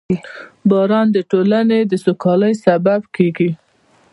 [0.69, 3.49] •باران د ټولنې د سوکالۍ سبب کېږي.